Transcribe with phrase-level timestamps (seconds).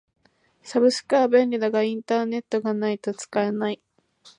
[0.63, 3.79] サブスクは便利だがインターネットがないと使えない。